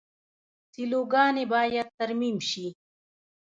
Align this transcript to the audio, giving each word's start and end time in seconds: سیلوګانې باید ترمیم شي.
سیلوګانې 0.71 1.43
باید 1.53 1.87
ترمیم 1.97 2.37
شي. 2.49 2.67